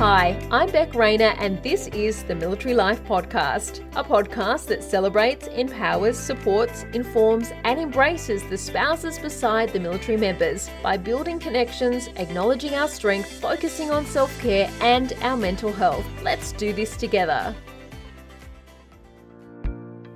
[0.00, 5.46] Hi, I'm Beck Rayner, and this is the Military Life Podcast, a podcast that celebrates,
[5.48, 12.74] empowers, supports, informs, and embraces the spouses beside the military members by building connections, acknowledging
[12.76, 16.06] our strength, focusing on self care, and our mental health.
[16.22, 17.54] Let's do this together.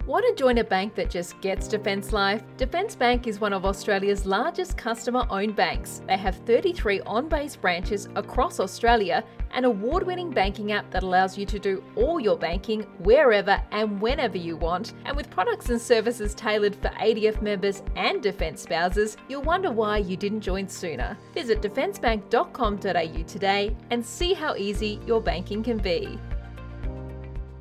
[0.07, 2.43] Want to join a bank that just gets Defence Life?
[2.59, 6.03] Defence Bank is one of Australia's largest customer owned banks.
[6.07, 11.39] They have 33 on base branches across Australia, an award winning banking app that allows
[11.39, 14.93] you to do all your banking wherever and whenever you want.
[15.07, 19.97] And with products and services tailored for ADF members and Defence spouses, you'll wonder why
[19.99, 21.17] you didn't join sooner.
[21.33, 26.19] Visit defencebank.com.au today and see how easy your banking can be.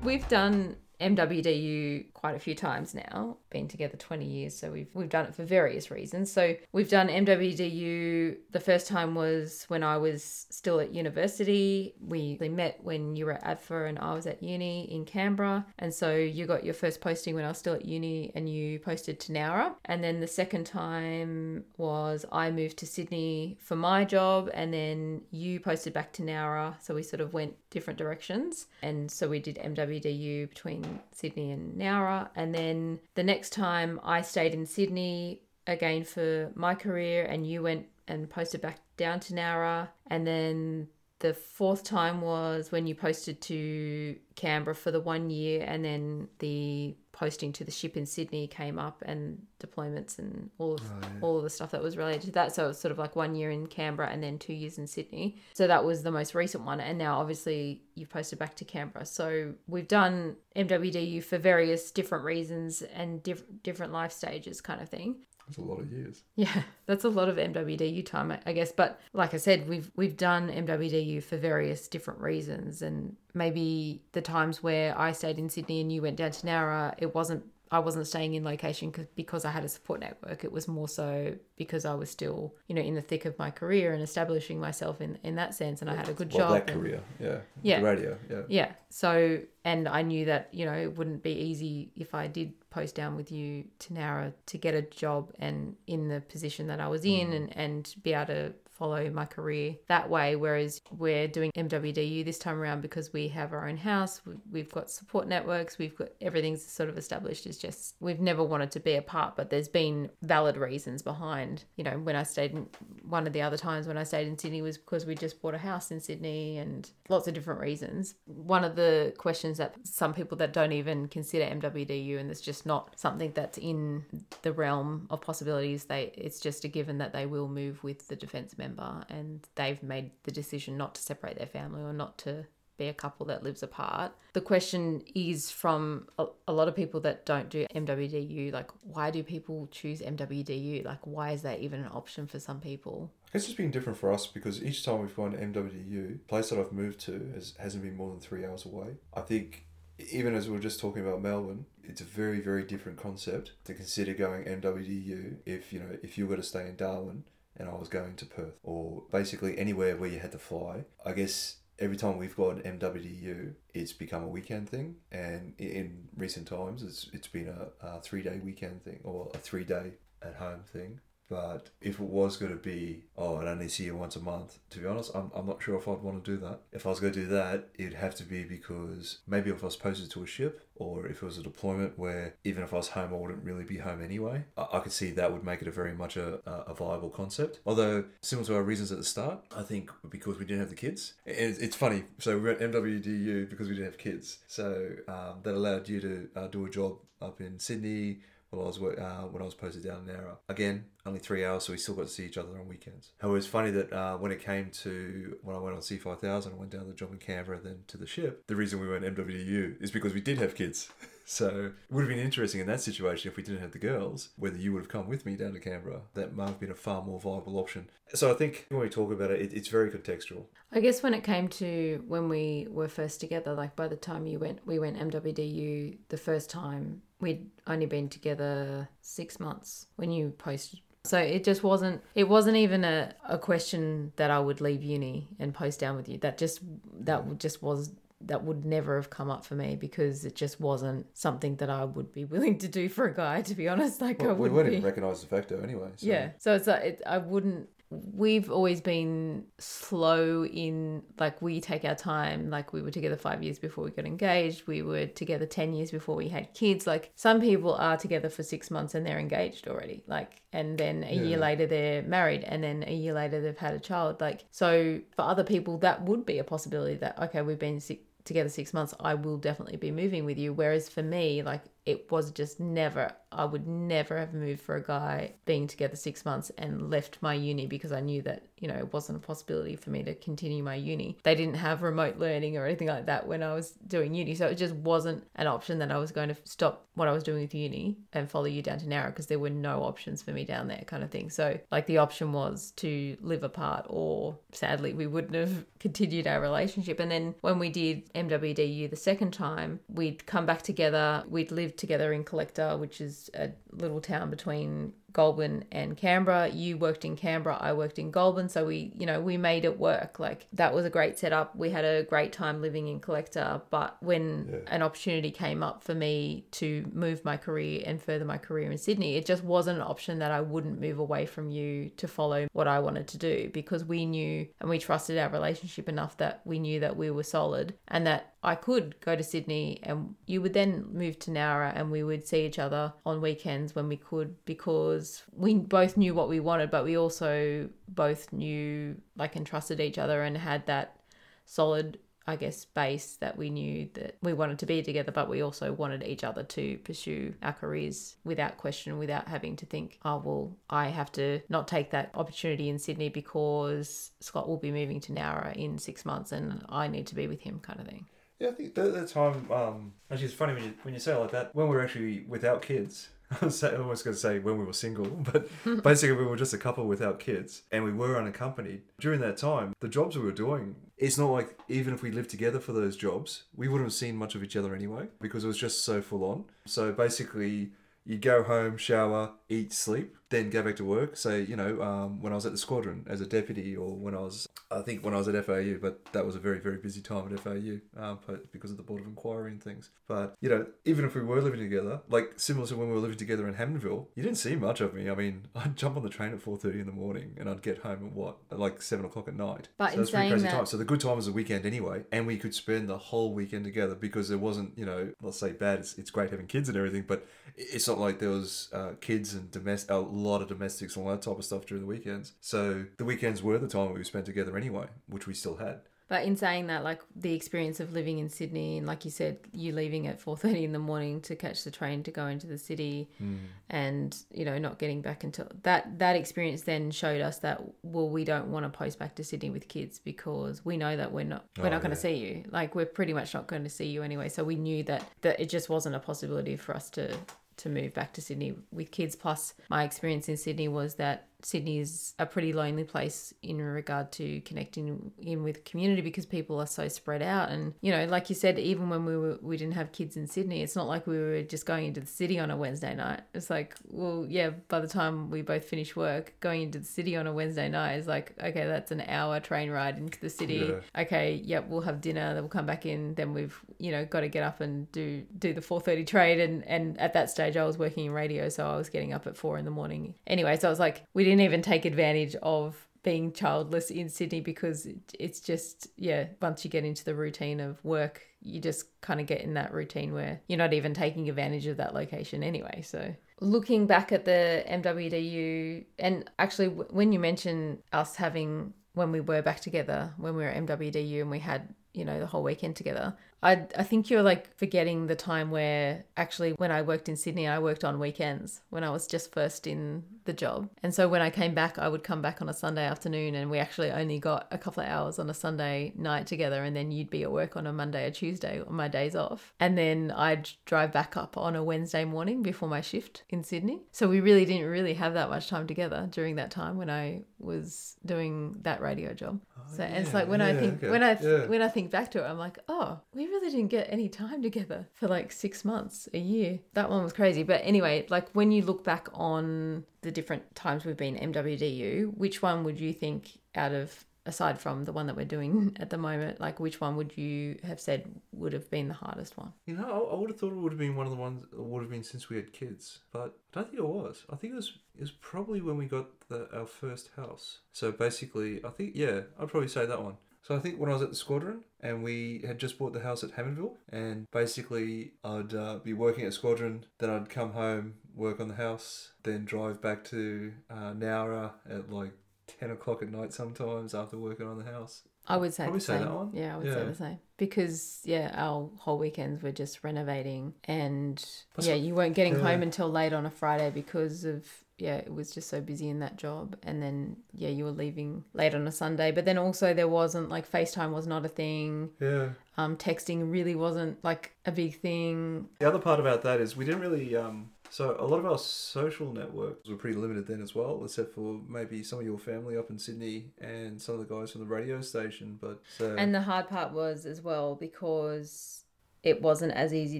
[0.04, 3.36] We've done MWDU quite a few times now.
[3.50, 6.32] Been together 20 years, so we've we've done it for various reasons.
[6.32, 8.36] So we've done MWDU.
[8.50, 11.94] The first time was when I was still at university.
[12.00, 15.94] We met when you were at ADFA and I was at uni in Canberra, and
[15.94, 19.20] so you got your first posting when I was still at uni, and you posted
[19.20, 19.74] to Nowra.
[19.84, 25.22] And then the second time was I moved to Sydney for my job, and then
[25.30, 26.74] you posted back to Nowra.
[26.82, 31.80] So we sort of went different directions, and so we did MWDU between Sydney and
[31.80, 37.46] Nowra and then the next time I stayed in Sydney again for my career, and
[37.46, 39.88] you went and posted back down to Nowra.
[40.06, 40.88] And then
[41.20, 46.28] the fourth time was when you posted to Canberra for the one year, and then
[46.38, 50.98] the posting to the ship in Sydney came up and deployments and all of, oh,
[51.02, 51.08] yeah.
[51.20, 52.54] all of the stuff that was related to that.
[52.54, 54.86] So it was sort of like one year in Canberra and then two years in
[54.86, 55.36] Sydney.
[55.52, 56.78] So that was the most recent one.
[56.78, 59.04] And now obviously you've posted back to Canberra.
[59.04, 64.88] So we've done MWDU for various different reasons and diff- different life stages kind of
[64.88, 65.16] thing.
[65.48, 66.22] That's a lot of years.
[66.36, 68.70] Yeah, that's a lot of MWDU time, I guess.
[68.70, 74.20] But like I said, we've we've done MWDU for various different reasons, and maybe the
[74.20, 77.78] times where I stayed in Sydney and you went down to Nowra, it wasn't I
[77.80, 80.44] wasn't staying in location because I had a support network.
[80.44, 83.50] It was more so because I was still, you know, in the thick of my
[83.50, 85.82] career and establishing myself in, in that sense.
[85.82, 86.52] And I had a good well, job.
[86.52, 88.72] That and, career, yeah, yeah, the radio, yeah, yeah.
[88.90, 92.52] So, and I knew that you know it wouldn't be easy if I did
[92.86, 96.88] down with you to Nowra to get a job and in the position that I
[96.88, 97.36] was in, mm.
[97.36, 100.36] and and be able to follow my career that way.
[100.36, 104.90] Whereas we're doing MWDU this time around because we have our own house, we've got
[104.90, 107.46] support networks, we've got everything's sort of established.
[107.46, 111.64] It's just we've never wanted to be apart, but there's been valid reasons behind.
[111.76, 112.68] You know, when I stayed in
[113.02, 115.54] one of the other times when I stayed in Sydney was because we just bought
[115.54, 118.14] a house in Sydney and lots of different reasons.
[118.26, 122.64] One of the questions that some people that don't even consider MWDU and it's just
[122.64, 124.04] not something that's in
[124.42, 128.16] the realm of possibilities, they it's just a given that they will move with the
[128.16, 132.18] defence member member and they've made the decision not to separate their family or not
[132.18, 132.46] to
[132.78, 134.12] be a couple that lives apart.
[134.32, 139.10] The question is from a, a, lot of people that don't do MWDU like, why
[139.10, 140.84] do people choose MWDU?
[140.84, 143.10] Like, why is that even an option for some people?
[143.34, 147.00] It's been different for us because each time we've gone MWDU, place that I've moved
[147.00, 148.94] to has, hasn't been more than three hours away.
[149.12, 149.66] I think
[150.12, 153.74] even as we were just talking about Melbourne, it's a very, very different concept to
[153.74, 157.24] consider going MWDU if, you know, if you were to stay in Darwin
[157.58, 160.84] and I was going to Perth or basically anywhere where you had to fly.
[161.04, 166.48] I guess every time we've got MWDU, it's become a weekend thing, and in recent
[166.48, 169.92] times, it's it's been a, a three day weekend thing or a three day
[170.22, 171.00] at home thing.
[171.28, 174.58] But if it was going to be, oh, I'd only see you once a month,
[174.70, 176.60] to be honest, I'm, I'm not sure if I'd want to do that.
[176.72, 179.66] If I was going to do that, it'd have to be because maybe if I
[179.66, 182.76] was posted to a ship or if it was a deployment where even if I
[182.76, 184.44] was home, I wouldn't really be home anyway.
[184.56, 187.60] I, I could see that would make it a very much a, a viable concept.
[187.66, 190.76] Although, similar to our reasons at the start, I think because we didn't have the
[190.76, 191.14] kids.
[191.26, 192.04] It's, it's funny.
[192.18, 194.38] So we went MWDU because we didn't have kids.
[194.46, 198.66] So um, that allowed you to uh, do a job up in Sydney while I
[198.66, 200.36] was uh, when I was posted down in Nowra.
[200.48, 203.12] Again, only three hours, so we still got to see each other on weekends.
[203.18, 206.54] However, it's funny that uh, when it came to when I went on C5000, I
[206.54, 208.46] went down to the job in Canberra, then to the ship.
[208.46, 210.88] The reason we went MWU is because we did have kids.
[211.30, 214.30] So it would have been interesting in that situation if we didn't have the girls,
[214.36, 216.00] whether you would have come with me down to Canberra.
[216.14, 217.90] That might have been a far more viable option.
[218.14, 220.44] So I think when we talk about it, it it's very contextual.
[220.72, 224.26] I guess when it came to when we were first together, like by the time
[224.26, 230.10] you went, we went MWDU the first time, we'd only been together six months when
[230.10, 234.60] you posted so it just wasn't it wasn't even a, a question that I would
[234.60, 236.18] leave uni and post down with you.
[236.18, 236.60] That just
[237.00, 241.06] that just was that would never have come up for me because it just wasn't
[241.16, 243.42] something that I would be willing to do for a guy.
[243.42, 244.80] To be honest, like well, I we wouldn't be...
[244.80, 245.88] recognise the factor anyway.
[245.96, 246.06] So.
[246.06, 251.84] Yeah, so it's like it, I wouldn't we've always been slow in like we take
[251.84, 255.46] our time like we were together 5 years before we got engaged we were together
[255.46, 259.06] 10 years before we had kids like some people are together for 6 months and
[259.06, 263.14] they're engaged already like and then a year later they're married and then a year
[263.14, 266.94] later they've had a child like so for other people that would be a possibility
[266.94, 270.52] that okay we've been si- together 6 months I will definitely be moving with you
[270.52, 274.82] whereas for me like it was just never I would never have moved for a
[274.82, 278.74] guy being together six months and left my uni because I knew that you know
[278.74, 281.18] it wasn't a possibility for me to continue my uni.
[281.22, 284.46] They didn't have remote learning or anything like that when I was doing uni, so
[284.46, 287.42] it just wasn't an option that I was going to stop what I was doing
[287.42, 290.44] with uni and follow you down to Nowra because there were no options for me
[290.44, 291.30] down there, kind of thing.
[291.30, 296.40] So like the option was to live apart, or sadly we wouldn't have continued our
[296.40, 296.98] relationship.
[296.98, 301.24] And then when we did MWDU the second time, we'd come back together.
[301.28, 306.48] We'd lived together in Collector, which is a little town between Goulburn and Canberra.
[306.48, 309.78] You worked in Canberra, I worked in Goulburn, so we, you know, we made it
[309.78, 310.18] work.
[310.18, 311.56] Like that was a great setup.
[311.56, 314.74] We had a great time living in Collector, but when Yeah.
[314.74, 318.78] an opportunity came up for me to move my career and further my career in
[318.78, 322.46] Sydney, it just wasn't an option that I wouldn't move away from you to follow
[322.52, 326.42] what I wanted to do because we knew and we trusted our relationship enough that
[326.44, 330.40] we knew that we were solid and that I could go to Sydney and you
[330.42, 333.96] would then move to Nowra and we would see each other on weekends when we
[333.96, 334.97] could because
[335.32, 339.98] we both knew what we wanted, but we also both knew like and trusted each
[339.98, 340.96] other and had that
[341.44, 341.98] solid
[342.28, 345.72] I guess base that we knew that we wanted to be together, but we also
[345.72, 350.56] wanted each other to pursue our careers without question, without having to think, oh, well,
[350.68, 355.12] I have to not take that opportunity in Sydney because Scott will be moving to
[355.12, 358.04] Nowra in six months and I need to be with him, kind of thing.
[358.38, 359.50] Yeah, I think that, that time.
[359.50, 361.54] Um, actually, it's funny when you when you say it like that.
[361.54, 363.08] When we were actually without kids,
[363.42, 365.48] I was going to say when we were single, but
[365.82, 368.82] basically we were just a couple without kids, and we were unaccompanied.
[369.00, 372.30] During that time, the jobs we were doing, it's not like even if we lived
[372.30, 375.48] together for those jobs, we wouldn't have seen much of each other anyway because it
[375.48, 376.44] was just so full on.
[376.66, 377.70] So basically.
[378.04, 381.16] You go home, shower, eat, sleep, then go back to work.
[381.16, 384.14] So you know, um, when I was at the squadron as a deputy, or when
[384.14, 386.76] I was, I think when I was at FAU, but that was a very, very
[386.76, 388.18] busy time at FAU um,
[388.52, 389.90] because of the Board of Inquiry and things.
[390.06, 393.00] But, you know, even if we were living together, like similar to when we were
[393.00, 395.08] living together in Hammondville, you didn't see much of me.
[395.08, 397.78] I mean, I'd jump on the train at 4.30 in the morning and I'd get
[397.78, 399.68] home at what, at like 7 o'clock at night.
[399.78, 400.66] But so in pretty saying crazy that- time.
[400.66, 403.64] So the good time was the weekend anyway, and we could spend the whole weekend
[403.64, 405.80] together because there wasn't, you know, let's say bad.
[405.80, 409.34] It's, it's great having kids and everything, but it's not like there was uh, kids
[409.38, 412.32] and domestic, a lot of domestics and all that type of stuff during the weekends.
[412.40, 415.80] So the weekends were the time we spent together anyway, which we still had.
[416.10, 419.40] But in saying that, like the experience of living in Sydney, and like you said,
[419.52, 422.46] you leaving at four thirty in the morning to catch the train to go into
[422.46, 423.36] the city, hmm.
[423.68, 428.08] and you know not getting back until that that experience then showed us that well
[428.08, 431.24] we don't want to post back to Sydney with kids because we know that we're
[431.26, 432.14] not we're Oh, not going to yeah.
[432.14, 432.44] see you.
[432.50, 434.30] Like we're pretty much not going to see you anyway.
[434.30, 437.14] So we knew that that it just wasn't a possibility for us to
[437.58, 439.16] to move back to Sydney with kids.
[439.16, 444.10] Plus, my experience in Sydney was that Sydney is a pretty lonely place in regard
[444.12, 447.50] to connecting in with community because people are so spread out.
[447.50, 450.26] And you know, like you said, even when we were we didn't have kids in
[450.26, 453.20] Sydney, it's not like we were just going into the city on a Wednesday night.
[453.34, 457.16] It's like, well, yeah, by the time we both finish work, going into the city
[457.16, 460.68] on a Wednesday night is like, okay, that's an hour train ride into the city.
[460.68, 461.02] Yeah.
[461.02, 464.20] Okay, yep, we'll have dinner, then we'll come back in, then we've you know got
[464.20, 466.40] to get up and do do the four thirty trade.
[466.40, 469.28] And and at that stage, I was working in radio, so I was getting up
[469.28, 470.14] at four in the morning.
[470.26, 474.40] Anyway, so I was like, we didn't even take advantage of being childless in Sydney
[474.40, 479.20] because it's just yeah once you get into the routine of work you just kind
[479.20, 482.82] of get in that routine where you're not even taking advantage of that location anyway.
[482.82, 489.20] So looking back at the MWDU and actually when you mention us having when we
[489.20, 492.42] were back together when we were at MWDU and we had you know the whole
[492.42, 497.08] weekend together I, I think you're like forgetting the time where actually when I worked
[497.08, 500.68] in Sydney, I worked on weekends when I was just first in the job.
[500.82, 503.50] And so when I came back, I would come back on a Sunday afternoon and
[503.50, 506.62] we actually only got a couple of hours on a Sunday night together.
[506.62, 509.54] And then you'd be at work on a Monday or Tuesday on my days off.
[509.58, 513.80] And then I'd drive back up on a Wednesday morning before my shift in Sydney.
[513.90, 517.22] So we really didn't really have that much time together during that time when I
[517.38, 519.40] was doing that radio job.
[519.56, 521.46] Oh, so and it's like when I think okay, when I yeah.
[521.46, 524.42] when I think back to it, I'm like, oh, we really didn't get any time
[524.42, 526.58] together for like six months, a year.
[526.74, 527.44] That one was crazy.
[527.44, 532.42] But anyway, like when you look back on the different times we've been MWDU, which
[532.42, 535.98] one would you think out of aside from the one that we're doing at the
[535.98, 539.52] moment, like which one would you have said would have been the hardest one?
[539.66, 541.44] You know, I, would have thought it would have been one of the ones.
[541.52, 544.24] It would have been since we had kids, but I don't think it was.
[544.30, 544.72] I think it was.
[544.94, 547.60] It was probably when we got the, our first house.
[547.72, 550.16] So basically, I think yeah, I'd probably say that one.
[550.42, 553.00] So I think when I was at the squadron and we had just bought the
[553.00, 557.94] house at Hammondville, and basically I'd uh, be working at squadron, then I'd come home,
[558.18, 562.12] work on the house, then drive back to uh, Nowra at like
[562.46, 565.02] ten o'clock at night sometimes after working on the house.
[565.26, 566.02] I would say Probably the say same.
[566.02, 566.30] that one.
[566.32, 571.16] Yeah, I would say the same because yeah, our whole weekends were just renovating, and
[571.54, 572.42] That's yeah, you weren't getting yeah.
[572.42, 574.46] home until late on a Friday because of
[574.78, 578.24] yeah, it was just so busy in that job, and then yeah, you were leaving
[578.32, 581.90] late on a Sunday, but then also there wasn't like FaceTime was not a thing.
[582.00, 582.30] Yeah.
[582.56, 585.48] Um, texting really wasn't like a big thing.
[585.58, 587.14] The other part about that is we didn't really.
[587.16, 591.14] Um, so a lot of our social networks were pretty limited then as well, except
[591.14, 594.40] for maybe some of your family up in Sydney and some of the guys from
[594.40, 595.38] the radio station.
[595.40, 598.64] But so And the hard part was as well because
[599.08, 599.98] it wasn't as easy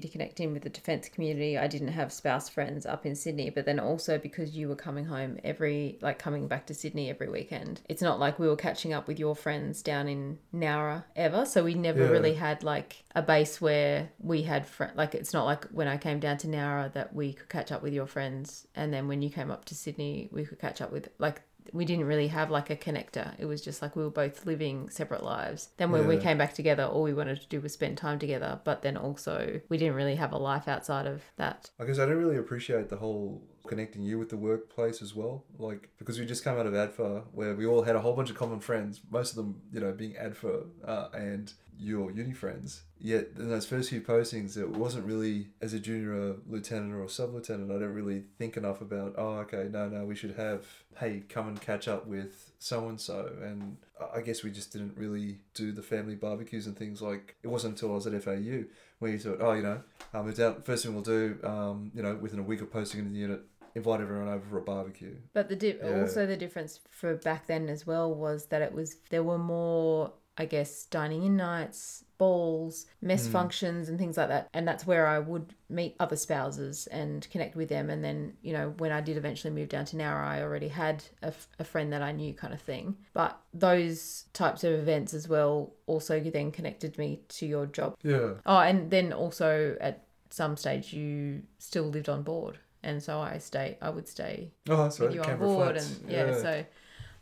[0.01, 1.57] to connect in with the defence community.
[1.57, 5.07] I didn't have spouse friends up in Sydney, but then also because you were coming
[5.07, 7.81] home every, like coming back to Sydney every weekend.
[7.89, 11.45] It's not like we were catching up with your friends down in Nowra ever.
[11.47, 12.11] So we never Yeah.
[12.11, 15.97] really had like a base where we had, fr- like, it's not like when I
[15.97, 18.67] came down to Nowra that we could catch up with your friends.
[18.75, 21.85] And then when you came up to Sydney, we could catch up with, like, we
[21.85, 23.33] didn't really have like a connector.
[23.39, 25.71] It was just like we were both living separate lives.
[25.77, 28.61] Then when we came back together, all we wanted to do was spend time together.
[28.65, 31.71] But then also, we didn't really have a life outside of that.
[31.79, 35.45] I guess I don't really appreciate the whole connecting you with the workplace as well.
[35.59, 38.31] Like because we just come out of ADFA where we all had a whole bunch
[38.31, 42.83] of common friends, most of them, you know, being ADFA uh, and your uni friends.
[43.01, 47.09] Yet in those first few postings, it wasn't really as a junior or lieutenant or
[47.09, 47.71] sub lieutenant.
[47.71, 49.15] I don't really think enough about.
[49.17, 50.67] Oh, okay, no, no, we should have.
[50.99, 53.31] Hey, come and catch up with so and so.
[53.43, 57.37] And I- I guess we just didn't really do the family barbecues and things like.
[57.43, 58.65] It wasn't until I was at FAU
[58.99, 59.81] where you thought, oh, you know,
[60.13, 60.65] um, it's out.
[60.67, 63.43] First thing we'll do, um, you know, within a week of posting in the unit,
[63.77, 65.15] invite everyone over for a barbecue.
[65.35, 66.01] But the di- Yeah.
[66.01, 70.13] also the difference for back then as well was that it was there were more,
[70.39, 73.33] I guess, dining in nights, balls, mess Hmm.
[73.33, 74.49] functions, and things like that.
[74.55, 77.91] And that's where I would meet other spouses and connect with them.
[77.91, 81.03] And then you know when I did eventually move down to Nowra, I already had
[81.23, 82.97] a, f- a friend that I knew, kind of thing.
[83.15, 87.97] But those types of events as well also then connected me to your job.
[88.03, 88.35] Yeah.
[88.47, 92.59] Oh, and then also at some stage you still lived on board.
[92.85, 93.77] And so I stay.
[93.83, 95.15] I would stay Oh, that's with right.
[95.17, 95.99] you on board Flats.
[96.01, 96.65] and yeah, so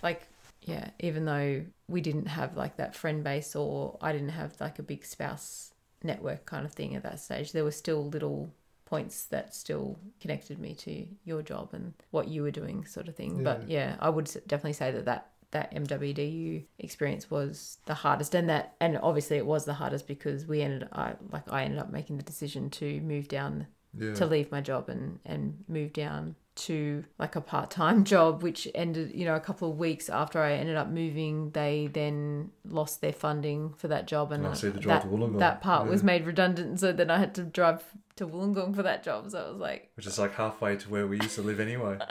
[0.02, 0.28] like
[0.62, 4.78] yeah even though we didn't have like that friend base or i didn't have like
[4.78, 5.72] a big spouse
[6.06, 7.52] network kind of thing at that stage.
[7.52, 12.42] There were still little points that still connected me to your job and what you
[12.42, 13.42] were doing sort of thing.
[13.42, 18.48] But yeah i would definitely say that that that MWDU experience was the hardest and
[18.48, 21.90] that and obviously it was the hardest because we ended I like I ended up
[21.90, 23.66] making the decision to move down
[23.96, 24.14] yeah.
[24.14, 29.12] to leave my job and and move down to like a part-time job which ended
[29.14, 33.12] you know a couple of weeks after I ended up moving they then lost their
[33.12, 36.02] funding for that job and Oh, so you had to drive that, that part was
[36.02, 37.84] made redundant so then I had to drive
[38.16, 39.30] to Wollongong for that job.
[39.30, 41.98] So it was like Which is like halfway to where we used to live anyway.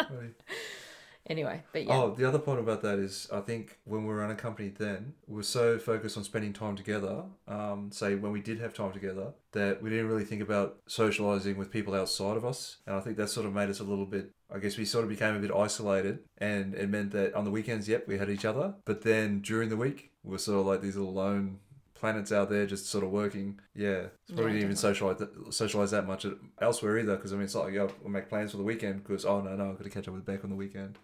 [1.27, 4.23] anyway but yeah Oh, the other point about that is I think when we were
[4.23, 8.59] unaccompanied then, we were so focused on spending time together, um, say when we did
[8.59, 12.77] have time together, that we didn't really think about socializing with people outside of us.
[12.85, 15.03] And I think that sort of made us a little bit, I guess we sort
[15.03, 16.19] of became a bit isolated.
[16.37, 18.75] And it meant that on the weekends, yep, we had each other.
[18.85, 21.59] But then during the week, we were sort of like these little lone
[22.05, 23.59] planets out there just sort of working.
[23.73, 23.87] Yeah.
[23.87, 26.25] It's probably Yeah, didn't even socialize, socialize that much
[26.61, 29.03] elsewhere either because I mean, it's not like, yeah, we'll make plans for the weekend
[29.03, 30.97] because, oh, no, no, I've got to catch up with Beck on the weekend.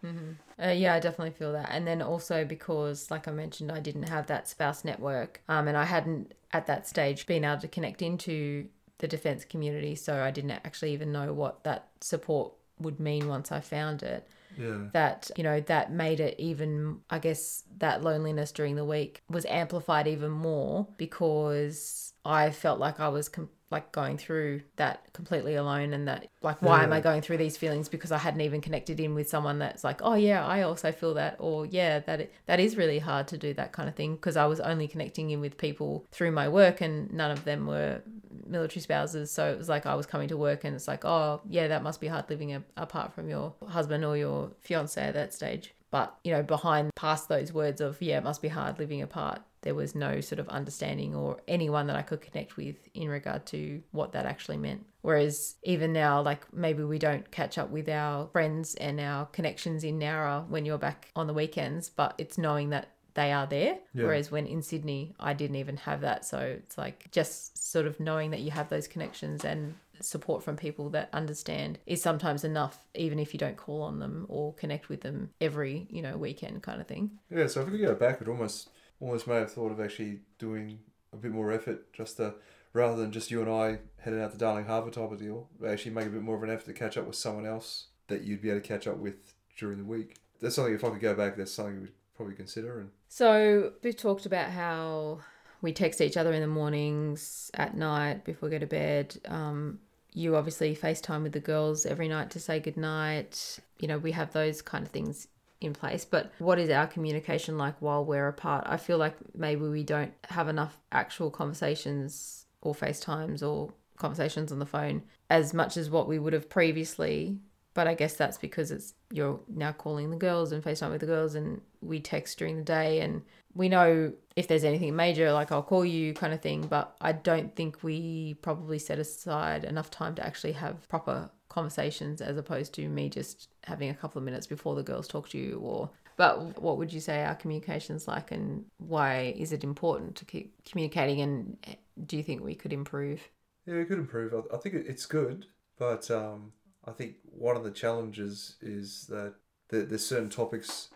[0.64, 1.70] Uh, yeah, I definitely feel that.
[1.72, 5.76] And then also because, like I mentioned, I didn't have that spouse network, um, and
[5.76, 8.68] I hadn't at that stage been able to connect into
[9.00, 13.52] the defence community, so I didn't actually even know what that support would mean once
[13.52, 14.28] I found it.
[14.58, 14.88] Yeah.
[14.94, 17.00] That you know that made it even.
[17.10, 23.00] I guess that loneliness during the week was amplified even more because I felt like
[23.00, 23.30] I was.
[23.30, 27.38] Com- like going through that completely alone and that like why am i going through
[27.38, 27.90] these feelings?
[27.90, 31.14] Because i hadn't even connected in with someone that's like oh yeah i also feel
[31.16, 34.38] that or yeah that that is really hard to do that kind of thing because
[34.38, 38.02] i was only connecting in with people through my work and none of them were
[38.48, 39.32] military spouses.
[39.32, 41.84] So it was like i was coming to work and it's like oh yeah that
[41.84, 45.74] must be hard living a, apart from your husband or your fiance at that stage.
[45.90, 49.42] But you know behind past those words of yeah it must be hard living apart
[49.62, 53.46] there was no sort of understanding or anyone that I could connect with in regard
[53.48, 54.86] to what that actually meant.
[55.02, 59.84] Whereas even now, like maybe we don't catch up with our friends and our connections
[59.84, 63.78] in Nowra when you're back on the weekends, but it's knowing that they are there.
[63.94, 64.06] Yeah.
[64.06, 66.26] Whereas when in Sydney, I didn't even have that.
[66.26, 70.56] So it's like just sort of knowing that you have those connections and support from
[70.56, 74.90] people that understand is sometimes enough, even if you don't call on them or connect
[74.90, 77.12] with them every, you know, weekend kind of thing.
[77.30, 78.70] Yeah, so if we could go back, it almost
[79.02, 80.80] almost may have thought of actually doing
[81.12, 82.36] a bit more effort just to
[82.74, 85.92] rather than just you and I heading out to Darling Harbour type of deal, actually
[85.92, 88.42] make a bit more of an effort to catch up with someone else that you'd
[88.42, 90.18] be able to catch up with during the week.
[90.40, 93.98] That's something if I could go back, that's something we'd probably consider and So we've
[93.98, 95.20] talked about how
[95.62, 99.18] we text each other in the mornings, at night, before we go to bed.
[99.26, 99.80] Um,
[100.14, 103.60] you obviously FaceTime with the girls every night to say goodnight.
[103.80, 105.28] You know, we have those kind of things
[105.62, 106.04] in place.
[106.04, 108.66] But what is our communication like while we're apart?
[108.68, 114.60] I feel like maybe we don't have enough actual conversations or FaceTimes or conversations on
[114.60, 117.40] the phone as much as what we would have previously.
[117.74, 121.08] But I guess that's because it's you're now calling the girls and FaceTime with the
[121.08, 123.22] girls and we text during the day and
[123.54, 127.12] we know if there's anything major, like I'll call you kind of thing, but I
[127.12, 132.74] don't think we probably set aside enough time to actually have proper conversations as opposed
[132.74, 135.90] to me just having a couple of minutes before the girls talk to you or
[136.16, 140.54] but what would you say our communications like and why is it important to keep
[140.66, 141.58] communicating and
[142.06, 143.22] do you think we could improve
[143.66, 144.34] Yeah, we could improve.
[144.54, 145.46] I, think it's good,
[145.78, 146.54] but um,
[146.86, 149.36] I think one of the challenges is that
[149.70, 150.90] there's certain topics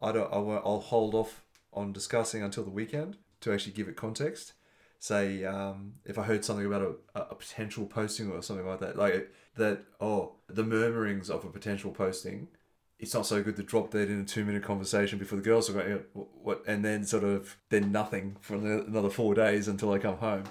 [0.00, 0.32] I don't.
[0.32, 4.52] I won't, I'll hold off on discussing until the weekend to actually give it context.
[5.00, 6.82] Say, um, if I heard something about
[7.14, 11.48] a, a potential posting or something like that, like that, oh, the murmurings of a
[11.50, 12.48] potential posting,
[12.98, 15.70] it's not so good to drop that in a two minute conversation before the girls
[15.70, 19.98] are going, what, and then sort of then nothing for another four days until I
[19.98, 20.44] come home.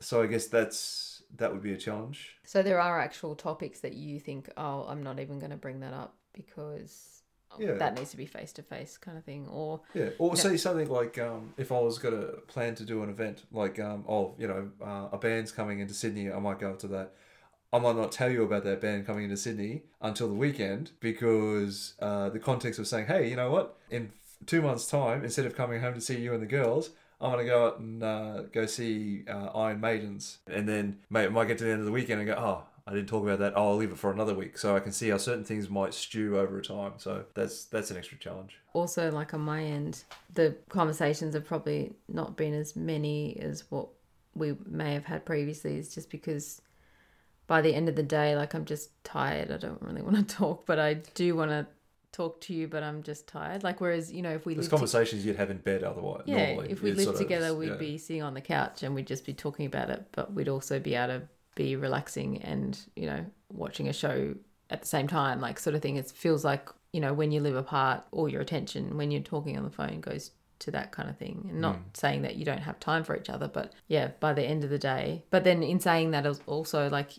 [0.00, 2.36] So I guess that's that would be a challenge.
[2.44, 5.80] so there are actual topics that you think oh i'm not even going to bring
[5.80, 7.13] that up because
[7.58, 7.74] Yeah.
[7.74, 10.88] that needs to be face to face kind of thing or Yeah, or say something
[10.88, 14.34] like um, if I was going to plan to do an event, like um, oh,
[14.38, 17.12] you know, uh, a band's coming into Sydney, I might go up to that.
[17.72, 21.94] I might not tell you about that band coming into Sydney until the weekend because
[22.00, 24.12] uh, the context of saying, hey, you know what, in
[24.46, 27.44] two months' time, instead of coming home to see you and the girls, I'm gonna
[27.44, 31.64] go out and uh, go see uh, Iron Maidens, and then may, might get to
[31.64, 33.54] the end of the weekend and go, oh, I didn't talk about that.
[33.56, 35.94] Oh, I'll leave it for another week, so I can see how certain things might
[35.94, 36.92] stew over a time.
[36.98, 38.58] So that's that's an extra challenge.
[38.74, 43.88] also like on my end the conversations have probably not been as many as what
[44.34, 46.60] we may have had previously is just because
[47.46, 50.34] by the end of the day like i'm just tired i don't really want to
[50.34, 51.64] talk but i do want to
[52.10, 54.70] talk to you but i'm just tired like whereas you know if we There's lived
[54.70, 56.22] to- conversations you'd have in bed otherwise.
[56.26, 56.72] yeah normally.
[56.72, 57.76] if we lived sort of- together we'd yeah.
[57.76, 60.80] be sitting on the couch and we'd just be talking about it but we'd also
[60.80, 64.34] be able to be relaxing and you know watching a show
[64.70, 65.96] at the same time like sort of thing.
[65.96, 69.56] It feels like you know when you live apart all your attention when you're talking
[69.56, 71.46] on the phone goes to that kind of thing.
[71.50, 71.82] And not hmm.
[71.94, 74.70] saying that you don't have time for each other but yeah by the end of
[74.70, 75.24] the day.
[75.30, 77.10] But then in saying that also like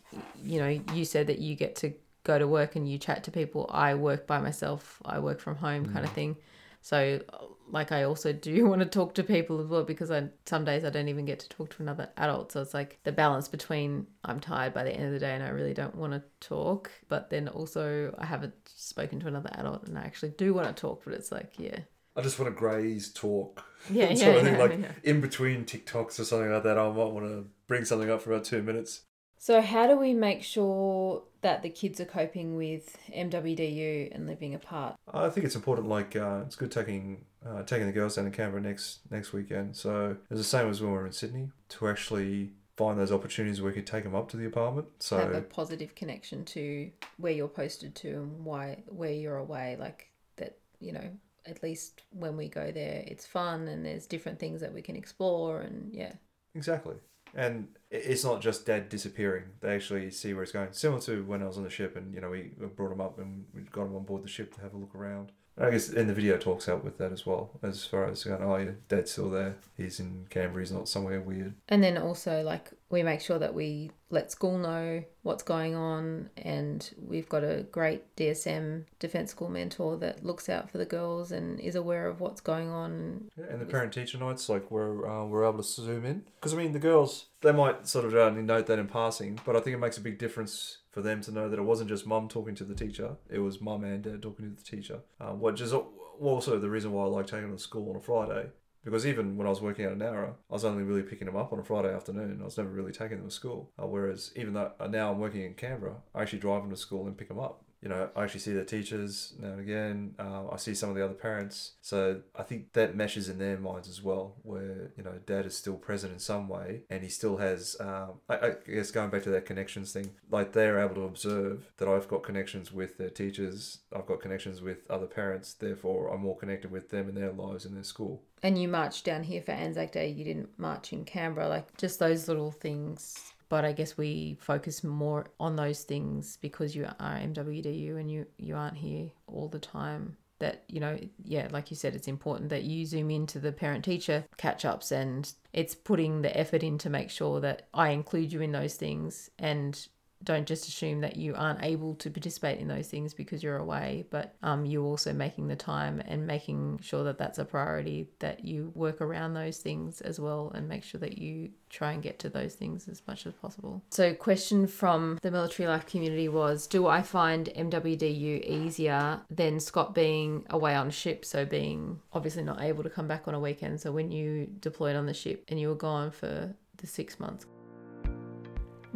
[0.43, 1.93] you know you said that you get to
[2.23, 3.69] go to work and you chat to people.
[3.71, 5.01] I work by myself.
[5.05, 6.15] I work from home kind of hmm.
[6.15, 6.35] thing.
[6.81, 7.21] So
[7.69, 10.83] like I also do want to talk to people as well because I some days
[10.83, 12.51] I don't even get to talk to another adult.
[12.51, 15.43] So it's like the balance between I'm tired by the end of the day and
[15.43, 19.87] I really don't want to talk, but then also I haven't spoken to another adult
[19.87, 21.79] and I actually do want to talk, but it's like yeah.
[22.17, 23.63] I just want to graze talk.
[23.87, 24.91] Yeah, sort yeah, of yeah, like yeah.
[25.03, 26.79] in between TikToks or something like that.
[26.79, 29.01] I might want to bring something up for about two minutes.
[29.37, 34.55] So how do we make sure that the kids are coping with MWDU and living
[34.55, 34.95] apart?
[35.13, 35.87] I think it's important.
[35.87, 39.77] Like uh, it's good taking uh, taking the girls down to Canberra next next weekend.
[39.77, 43.61] So it's the same as when we we're in Sydney to actually find those opportunities
[43.61, 44.87] where we could take them up to the apartment.
[44.99, 49.77] So Have a positive connection to where you're posted to and why where you're away.
[49.79, 51.11] Like that, you know,
[51.45, 54.95] at least when we go there, it's fun and there's different things that we can
[54.95, 56.13] explore and yeah.
[56.55, 56.95] Exactly.
[57.35, 59.43] And it's not just dad disappearing.
[59.61, 60.69] They actually see where it's going.
[60.71, 63.19] Similar to when I was on the ship and, you know, we brought him up
[63.19, 65.31] and we got him on board the ship to have a look around.
[65.57, 68.43] I guess, in the video talks out with that as well, as far as going,
[68.43, 69.55] oh, yeah, dad's still there.
[69.77, 70.61] He's in Canberra.
[70.61, 71.53] He's not somewhere weird.
[71.69, 76.29] And then also like we make sure that we let school know what's going on
[76.37, 81.31] and we've got a great DSM defense school mentor that looks out for the girls
[81.31, 83.25] and is aware of what's going on.
[83.37, 86.53] Yeah, and the parent teacher nights, like we're uh, we're able to zoom in because
[86.53, 89.59] I mean the girls they might sort of only note that in passing, but I
[89.59, 92.27] think it makes a big difference for them to know that it wasn't just mum
[92.27, 94.99] talking to the teacher; it was mum and dad talking to the teacher.
[95.19, 95.73] Uh, which is
[96.21, 98.49] also the reason why I like taking them to school on a Friday.
[98.85, 101.35] Because even when I was working out in Nowra, I was only really picking them
[101.35, 102.37] up on a Friday afternoon.
[102.39, 103.71] I was never really taking them to school.
[103.81, 106.77] Uh, whereas even though uh, now I'm working in Canberra, I actually drive them to
[106.77, 107.64] school and pick them up.
[107.85, 110.15] You know, I actually see their teachers now and again.
[110.17, 111.73] Uh, I see some of the other parents.
[111.81, 115.55] So I think that meshes in their minds as well, where, you know, dad is
[115.55, 119.21] still present in some way and he still has, um, I, I guess going back
[119.23, 123.11] to that connections thing, like they're able to observe that I've got connections with their
[123.11, 127.33] teachers, I've got connections with other parents, therefore I'm more connected with them and their
[127.33, 128.23] lives in their school.
[128.41, 131.99] And you marched down here for Anzac Day, you didn't march in Canberra, like just
[131.99, 137.17] those little things but I guess we focus more on those things because you are
[137.19, 140.17] MWDU and you you aren't here all the time.
[140.39, 143.85] That you know, yeah, like you said, it's important that you zoom into the parent
[143.85, 148.33] teacher catch ups and it's putting the effort in to make sure that I include
[148.33, 149.87] you in those things and
[150.25, 154.05] don't just assume that you aren't able to participate in those things because you're away,
[154.09, 158.43] but um, you also making the time and making sure that that's a priority, that
[158.43, 162.19] you work around those things as well and make sure that you try and get
[162.19, 163.83] to those things as much as possible.
[163.91, 169.93] So, question from the military life community was Do I find MWDU easier than Scott
[169.93, 171.25] being away on ship?
[171.25, 173.81] So, being obviously not able to come back on a weekend.
[173.81, 177.45] So, when you deployed on the ship and you were gone for the six months,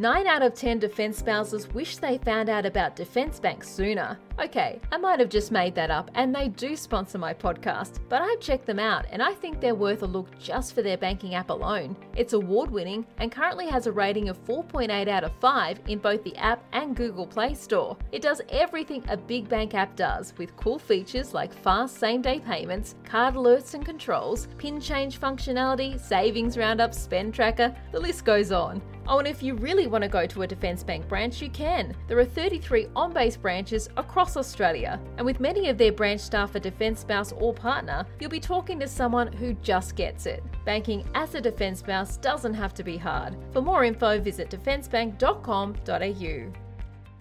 [0.00, 4.18] 9 out of 10 defence spouses wish they found out about Defence Bank sooner.
[4.40, 8.22] Okay, I might have just made that up, and they do sponsor my podcast, but
[8.22, 11.34] I've checked them out and I think they're worth a look just for their banking
[11.34, 11.94] app alone.
[12.16, 16.24] It's award winning and currently has a rating of 4.8 out of 5 in both
[16.24, 17.98] the app and Google Play Store.
[18.10, 22.40] It does everything a big bank app does, with cool features like fast same day
[22.40, 28.50] payments, card alerts and controls, pin change functionality, savings roundup, spend tracker, the list goes
[28.50, 28.80] on.
[29.08, 31.94] Oh, and if you really want to go to a Defence Bank branch, you can.
[32.08, 36.54] There are 33 on base branches across Australia, and with many of their branch staff
[36.54, 40.42] a Defence spouse or partner, you'll be talking to someone who just gets it.
[40.64, 43.36] Banking as a Defence spouse doesn't have to be hard.
[43.52, 46.52] For more info, visit defencebank.com.au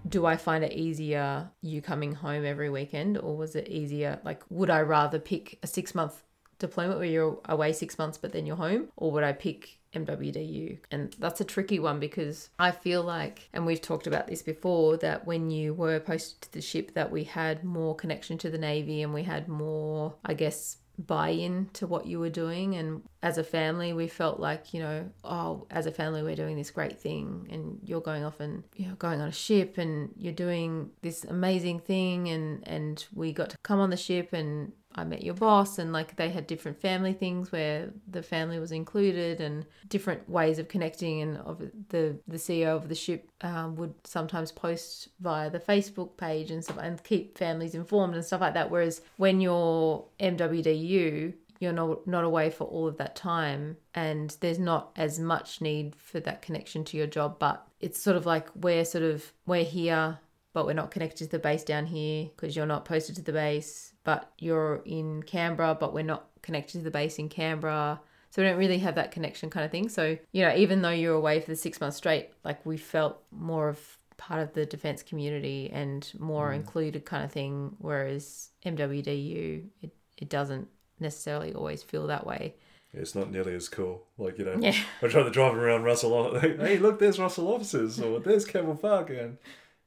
[0.08, 4.44] do I find it easier you coming home every weekend or was it easier like
[4.50, 6.24] would I rather pick a 6 month
[6.58, 10.80] deployment where you're away 6 months but then you're home or would I pick MWDU.
[10.92, 14.98] And that's a tricky one because I feel like, and we've talked about this before,
[14.98, 18.58] that when you were posted to the ship, that we had more connection to the
[18.58, 22.76] Navy and we had more, I guess, buy in to what you were doing.
[22.76, 26.58] And as a family, we felt like, you know, oh, as a family, we're doing
[26.58, 27.48] this great thing.
[27.52, 31.24] And you're going off and, you know, going on a ship and you're doing this
[31.24, 32.28] amazing thing.
[32.28, 35.94] And, and we got to come on the ship and I met your boss and
[35.94, 40.68] like they had different family things where the family was included and different ways of
[40.68, 45.60] connecting and of the the CEO of the ship um, would sometimes post via the
[45.60, 48.72] Facebook page and stuff and keep families informed and stuff like that.
[48.72, 54.60] Whereas when you're MWDU you're not not away for all of that time and there's
[54.60, 58.48] not as much need for that connection to your job but it's sort of like
[58.56, 60.20] we're sort of we're here
[60.54, 63.34] but we're not connected to the base down here because you're not posted to the
[63.34, 68.02] base but you're in Canberra, but we're not connected to the base in Canberra.
[68.32, 69.88] So we don't really have that connection kind of thing.
[69.88, 73.22] So, you know, even though you're away for the six months straight, like we felt
[73.30, 76.56] more of part of the defence community and more mm.
[76.56, 77.76] included kind of thing.
[77.78, 80.68] Whereas MWDU, it, it doesn't
[81.00, 82.56] necessarily always feel that way.
[82.92, 84.08] It's not nearly as cool.
[84.18, 84.76] Like, you know, yeah.
[85.04, 86.40] we're trying to drive around Russell.
[86.40, 89.12] hey, look, there's Russell Offices, or there's Campbell Park.
[89.12, 89.38] And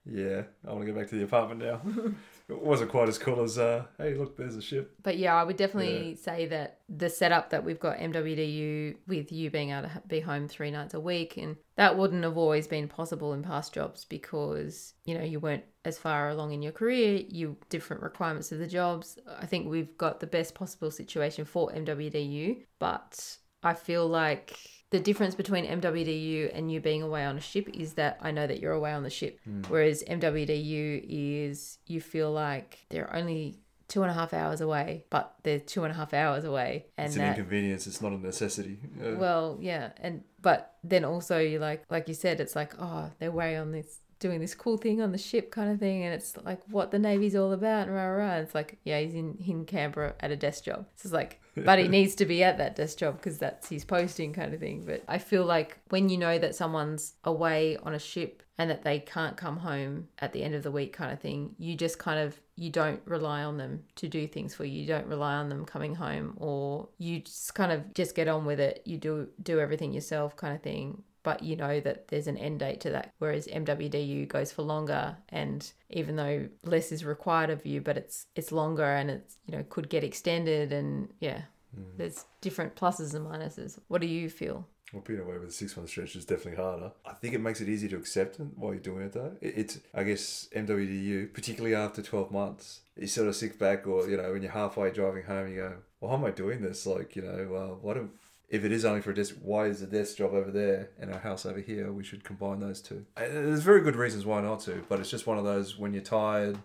[0.07, 1.81] yeah, I want to go back to the apartment now.
[2.49, 5.43] it wasn't quite as cool as uh, hey look there's a ship but yeah i
[5.43, 6.17] would definitely yeah.
[6.17, 10.49] say that the setup that we've got mwdu with you being able to be home
[10.49, 14.95] three nights a week and that wouldn't have always been possible in past jobs because
[15.05, 18.67] you know you weren't as far along in your career you different requirements of the
[18.67, 24.82] jobs i think we've got the best possible situation for mwdu but i feel like
[24.93, 28.47] the difference between MWDU and you being away on a ship is that I know
[28.47, 29.67] that you're away on the ship, mm.
[29.69, 35.35] whereas MWDU is you feel like they're only two and a half hours away, but
[35.45, 37.87] they're two and a half hours away, and it's an that, inconvenience.
[37.87, 38.81] It's not a necessity.
[39.03, 39.15] Yeah.
[39.15, 43.31] Well, yeah, and but then also you like like you said, it's like oh they're
[43.31, 46.37] away on this doing this cool thing on the ship kind of thing and it's
[46.45, 48.35] like what the navy's all about and rah, rah.
[48.35, 51.43] And it's like yeah he's in, in canberra at a desk job so it's like
[51.57, 54.61] but he needs to be at that desk job because that's his posting kind of
[54.61, 54.85] thing.
[54.87, 58.85] But I feel like when you know that someone's away on a ship and that
[58.85, 61.99] they can't come home at the end of the week kind of thing, you just
[61.99, 64.81] kind of you don't rely on them to do things for you.
[64.81, 68.47] You don't rely on them coming home or you just kind of just get on
[68.47, 68.83] with it.
[68.87, 72.61] You do do everything yourself kind of thing but you know that there's an end
[72.61, 73.13] date to that.
[73.19, 78.27] Whereas MWDU goes for longer, and even though less is required of you, but it's
[78.35, 81.43] it's longer and it's you know could get extended, and yeah,
[81.79, 81.97] mm.
[81.97, 83.79] there's different pluses and minuses.
[83.89, 84.67] What do you feel?
[84.93, 86.93] Well, being away with a six month stretch is definitely harder.
[87.07, 89.33] I think it makes it easy to accept it while you're doing it though.
[89.41, 94.09] It, it's, I guess, MWDU, particularly after 12 months, you sort of sit back or,
[94.09, 96.85] you know, when you're halfway driving home, you go, well, how am I doing this?
[96.85, 98.11] Like, you know, uh, why don't,
[98.53, 101.11] if it is only for a desk, why is the desk job over there and
[101.11, 101.91] our house over here?
[101.91, 103.07] We should combine those two.
[103.17, 106.03] There's very good reasons why not to, but it's just one of those when you're
[106.03, 106.59] tired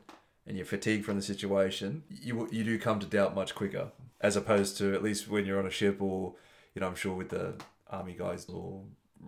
[0.46, 4.36] and you're fatigued from the situation, you you do come to doubt much quicker, as
[4.36, 6.36] opposed to at least when you're on a ship or,
[6.76, 7.56] you know, I'm sure with the
[7.90, 8.84] army guys or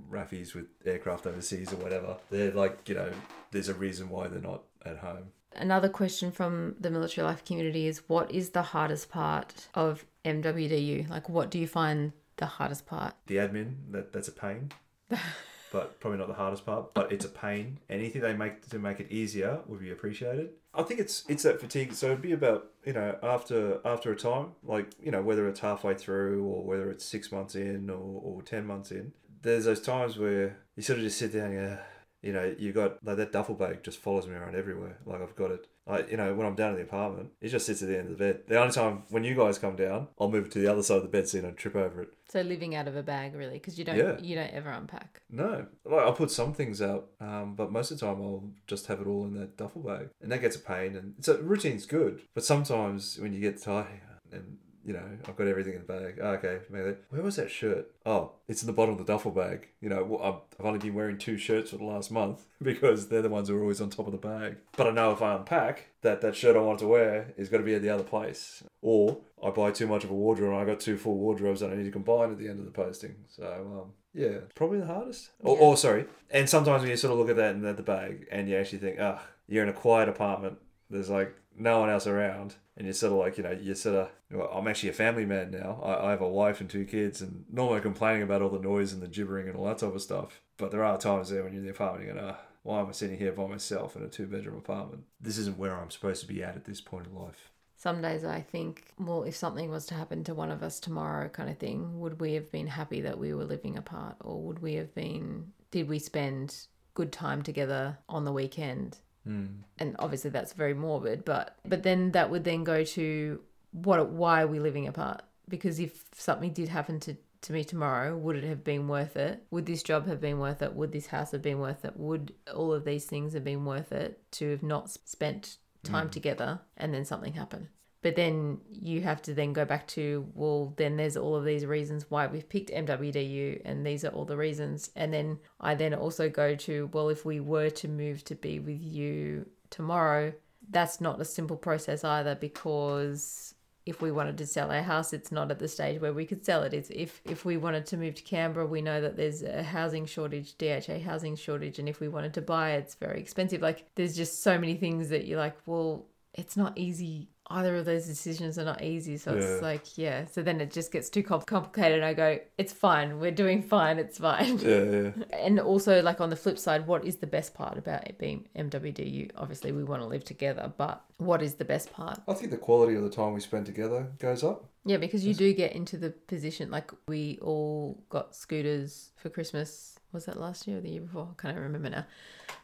[0.10, 3.12] raffies with aircraft overseas or whatever, they're like, you know,
[3.52, 5.32] there's a reason why they're not at home.
[5.56, 11.10] Another question from the military life community is what is the hardest part of MWDU?
[11.10, 13.14] Like, what do you find the hardest part?
[13.28, 14.72] The admin, that that's a pain.
[15.72, 17.80] but probably not the hardest part, but it's a pain.
[17.90, 20.50] Anything they make to make it easier would be appreciated.
[20.74, 21.94] I think it's it's that fatigue.
[21.94, 25.60] So it'd be about you know after after a time, like you know whether it's
[25.60, 29.14] halfway through or whether it's six months in or, or ten months in.
[29.42, 31.78] There's those times where you sort of just sit down and go,
[32.22, 34.98] you know, you got like that duffel bag just follows me around everywhere.
[35.06, 35.68] Like I've got it.
[35.90, 38.12] Like you know, when I'm down in the apartment, it just sits at the end
[38.12, 38.42] of the bed.
[38.48, 40.98] The only time when you guys come down, I'll move it to the other side
[40.98, 42.10] of the bed so you don't trip over it.
[42.30, 44.18] So living out of a bag, really, because you don't Yeah.
[44.20, 45.22] you don't ever unpack.
[45.32, 48.86] No, like I'll put some things out, um, but most of the time I'll just
[48.88, 50.96] have it all in that duffel bag, and that gets a pain.
[50.96, 53.88] And so routine's good, but sometimes when you get tired
[54.32, 56.20] and you know I've got everything in the bag.
[56.22, 57.92] Oh, okay, maybe where was that shirt?
[58.06, 59.68] Oh, it's in the bottom of the duffel bag.
[59.82, 63.22] You know, I've- I've only been wearing two shirts for the last month because they're
[63.22, 64.58] the ones who are always on top of the bag.
[64.78, 67.62] But I know if I unpack that that shirt I want to wear is going
[67.62, 70.60] to be at the other place, or I buy too much of a wardrobe and
[70.62, 72.72] I got two full wardrobes that I need to combine at the end of the
[72.72, 73.16] posting.
[73.28, 73.46] So
[73.84, 75.30] um, yeah, probably the hardest.
[75.42, 75.62] Or, Yeah.
[75.64, 78.28] or sorry, and sometimes when you sort of look at that and at the bag
[78.32, 80.58] and you actually think, ah, you're in a quiet apartment.
[80.90, 83.98] There's like no one else around, and you're sort of like, you know, you're sort
[83.98, 84.10] of.
[84.32, 85.82] Well, I'm actually a family man now.
[85.84, 88.94] I, I have a wife and two kids, and normally complaining about all the noise
[88.94, 90.42] and the gibbering and all that type of stuff.
[90.58, 92.88] But there are times there when you're in the apartment, you go, ah, why am
[92.88, 95.04] I sitting here by myself in a two bedroom apartment?
[95.20, 97.52] This isn't where I'm supposed to be at at this point in life.
[97.76, 101.30] Some days I think, well, if something was to happen to one of us tomorrow,
[101.30, 104.62] kind of thing, would we have been happy that we were living apart, or would
[104.62, 105.52] we have been?
[105.72, 108.98] Did we spend good time together on the weekend?
[109.28, 109.64] Mm.
[109.78, 114.10] And obviously that's very morbid, but but then that would then go to what?
[114.10, 115.22] Why are we living apart?
[115.48, 119.44] Because if something did happen to to me tomorrow, would it have been worth it?
[119.52, 120.74] Would this job have been worth it?
[120.74, 121.96] Would this house have been worth it?
[121.96, 126.12] Would all of these things have been worth it to have not spent time mm.
[126.12, 127.70] together and then something happen?
[128.02, 131.66] But then you have to then go back to, well, then there's all of these
[131.66, 134.90] reasons why we've picked MWDU, and these are all the reasons.
[134.96, 138.60] And then I then also go to, well, if we were to move to be
[138.60, 140.34] with you tomorrow,
[140.70, 145.32] that's not a simple process either because if we wanted to sell our house, it's
[145.32, 146.74] not at the stage where we could sell it.
[146.74, 150.06] It's if if we wanted to move to Canberra, we know that there's a housing
[150.06, 153.62] shortage, DHA housing shortage, and if we wanted to buy, it's very expensive.
[153.62, 157.30] Like there's just so many things that you're like, well, it's not easy.
[157.52, 159.18] Either of those decisions are not easy.
[159.18, 159.40] So Yeah.
[159.42, 160.26] it's like, yeah.
[160.26, 161.98] So then it just gets too com- complicated.
[161.98, 163.20] And I go, it's fine.
[163.20, 163.98] We're doing fine.
[163.98, 164.60] It's fine.
[164.60, 165.12] Yeah, yeah.
[165.34, 168.48] And also, like on the flip side, what is the best part about it being
[168.56, 169.32] MWDU?
[169.36, 172.22] Obviously, we want to live together, but what is the best part?
[172.28, 174.66] I think the quality of the time we spend together goes up.
[174.86, 179.99] Yeah, because you do get into the position like we all got scooters for Christmas.
[180.12, 181.30] Was that last year or the year before?
[181.32, 182.06] I can't remember now.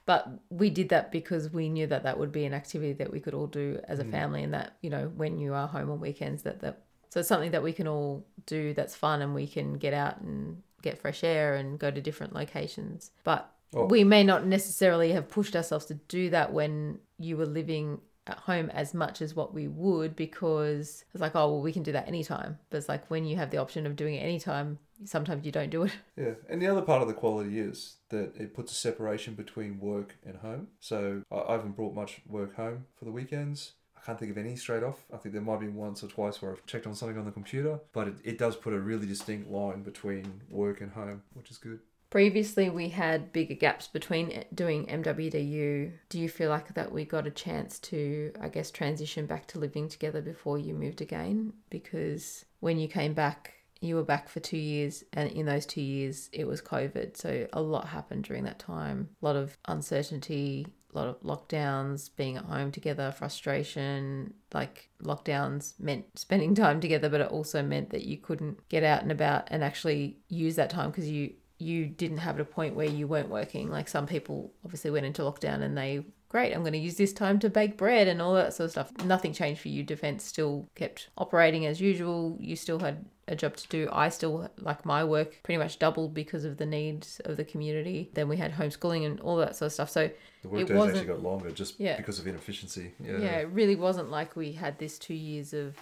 [0.05, 3.19] But we did that because we knew that that would be an activity that we
[3.19, 4.11] could all do as a mm.
[4.11, 7.29] family, and that you know when you are home on weekends, that that so it's
[7.29, 10.99] something that we can all do that's fun, and we can get out and get
[10.99, 13.11] fresh air and go to different locations.
[13.23, 13.85] But Oh.
[13.85, 18.37] we may not necessarily have pushed ourselves to do that when you were living at
[18.37, 21.91] home as much as what we would because it's like, oh, well, we can do
[21.91, 22.57] that anytime.
[22.69, 25.69] But it's like when you have the option of doing it anytime, sometimes you don't
[25.69, 25.91] do it.
[26.17, 29.79] Yeah, and the other part of the quality is that it puts a separation between
[29.79, 30.67] work and home.
[30.79, 33.73] So I haven't brought much work home for the weekends.
[33.97, 35.03] I can't think of any straight off.
[35.13, 37.31] I think there might be once or twice where I've checked on something on the
[37.31, 41.51] computer, but it, it does put a really distinct line between work and home, which
[41.51, 41.79] is good.
[42.15, 45.91] Previously, we had bigger gaps between eh, doing MWDU.
[46.07, 49.59] Do you feel like that we got a chance to, I guess, transition back to
[49.59, 51.51] living together before you moved again?
[51.69, 55.81] Because when you came back, you were back for two years, and in those two
[55.81, 57.17] years, it was COVID.
[57.17, 59.09] So a lot happened during that time.
[59.21, 64.33] A lot of uncertainty, a lot of lockdowns, being at home together, frustration.
[64.53, 69.01] Like lockdowns meant spending time together, but it also meant that you couldn't get out
[69.01, 72.87] and about and actually use that time because you you didn't have a point where
[72.87, 73.69] you weren't working.
[73.69, 76.03] Like some people obviously went into lockdown and they
[76.35, 78.71] great, I'm going to use this time to bake bread and all that sort of
[78.71, 78.91] stuff.
[79.05, 79.83] Nothing changed for you.
[79.83, 82.35] Defense still kept operating as usual.
[82.41, 83.87] You still had a job to do.
[83.89, 88.09] I still like my work pretty much doubled because of the needs of the community.
[88.15, 89.89] Then we had homeschooling and all that sort of stuff.
[89.89, 90.09] So
[90.43, 91.95] The It work days actually got longer just Yeah.
[91.95, 92.91] because of inefficiency.
[93.01, 93.17] Yeah.
[93.17, 95.77] yeah, it really wasn't like we had this two years of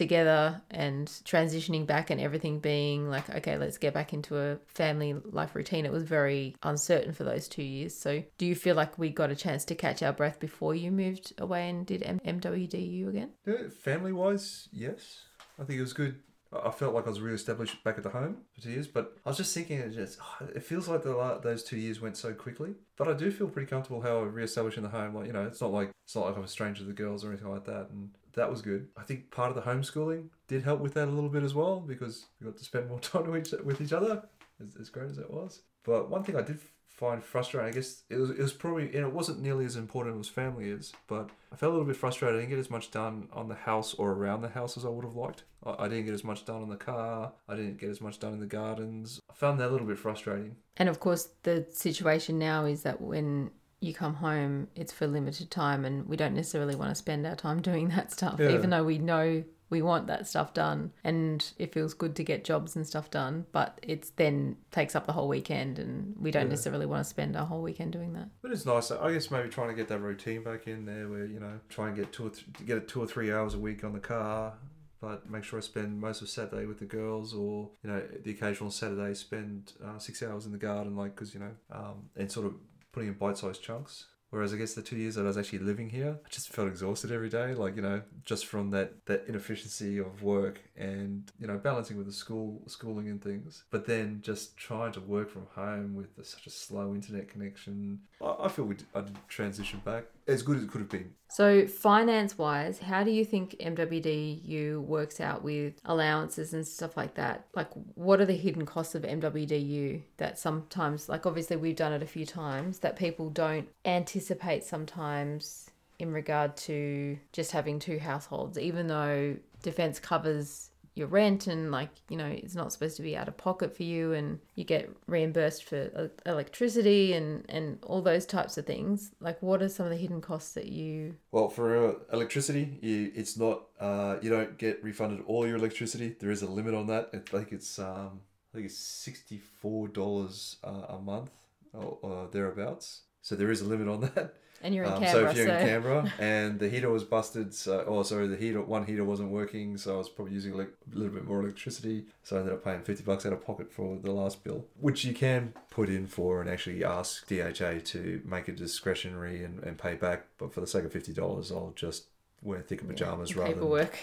[0.00, 5.14] together and transitioning back and everything being like okay let's get back into a family
[5.38, 8.98] life routine it was very uncertain for those two years so do you feel like
[8.98, 12.20] we got a chance to catch our breath before you moved away and did M-
[12.24, 13.30] mwdu again
[13.70, 15.22] family wise, yes.
[15.58, 16.20] I think it was good.
[16.52, 19.16] I felt like I was really established back at the home for two years, but
[19.24, 20.18] I was just thinking, it just
[20.54, 22.74] it feels like the those two years went so quickly.
[22.96, 25.14] But I do feel pretty comfortable how I re-established in the home.
[25.14, 27.24] Like you know, it's not like it's not like I'm a stranger to the girls
[27.24, 28.88] or anything like that, and that was good.
[28.96, 31.80] I think part of the homeschooling did help with that a little bit as well
[31.80, 34.22] because we got to spend more time with each, with each other,
[34.62, 35.60] as, as great as it was.
[35.84, 36.60] But one thing I did
[37.00, 40.20] find frustrating, I guess it was it was probably and it wasn't nearly as important
[40.20, 42.36] as family is, but I felt a little bit frustrated.
[42.36, 44.90] I didn't get as much done on the house or around the house as I
[44.90, 45.44] would have liked.
[45.64, 47.32] I, I didn't get as much done on the car.
[47.48, 49.20] I didn't get as much done in the gardens.
[49.30, 50.56] I found that a little bit frustrating.
[50.76, 55.50] and of course the situation now is that when you come home it's for limited
[55.50, 58.50] time and we don't necessarily want to spend our time doing that stuff Yeah.
[58.50, 62.42] even though we know we want that stuff done and it feels good to get
[62.44, 66.44] jobs and stuff done but it's then takes up the whole weekend and we don't
[66.44, 66.48] Yeah.
[66.50, 68.90] necessarily want to spend our whole weekend doing that But it's nice.
[68.90, 71.86] I guess maybe trying to get that routine back in there, where you know, try
[71.86, 74.00] and get two or th- get it two or three hours a week on the
[74.00, 74.54] car,
[75.00, 78.32] but make sure I spend most of Saturday with the girls, or you know, the
[78.32, 82.30] occasional Saturday spend uh, six hours in the garden, like because you know, um, and
[82.30, 82.54] sort of
[82.92, 84.06] putting in bite-sized chunks.
[84.30, 86.68] Whereas I guess the two years that I was actually living here, I just felt
[86.68, 91.48] exhausted every day, like you know, just from that that inefficiency of work and you
[91.48, 93.64] know balancing with the school schooling and things.
[93.70, 98.48] But then just trying to work from home with such a slow internet connection, I,
[98.48, 101.12] feel we did, I did transition back as good as it could have been.
[101.28, 107.14] so finance wise how do you think mwdu works out with allowances and stuff like
[107.14, 111.92] that like what are the hidden costs of mwdu that sometimes like obviously we've done
[111.92, 117.98] it a few times that people don't anticipate sometimes in regard to just having two
[117.98, 123.02] households even though defense covers your rent and like you know it's not supposed to
[123.02, 127.78] be out of pocket for you and you get reimbursed for e- electricity and and
[127.82, 131.14] all those types of things like what are some of the hidden costs that you
[131.30, 136.16] Well, for uh, electricity, you, it's not uh, you don't get refunded all your electricity.
[136.18, 137.10] There is a limit on that.
[137.14, 138.20] I think it's um,
[138.52, 141.30] I think it's sixty four dollars uh, a month
[141.72, 143.02] or, or thereabouts.
[143.22, 144.34] So there is a limit on that.
[144.62, 147.04] And you're in Um, Canberra so if you're so, in Canberra and the heater was
[147.04, 150.56] busted, so oh sorry, the heater one heater wasn't working, so I was probably using
[150.56, 152.06] like a little bit more electricity.
[152.22, 155.04] So I ended up paying fifty bucks out of pocket for the last bill, which
[155.04, 159.78] you can put in for and actually ask DHA to make it discretionary and, and
[159.78, 160.26] pay back.
[160.38, 162.04] But for the sake of fifty dollars, I'll just
[162.42, 163.98] wear thicker pajamas rather than paperwork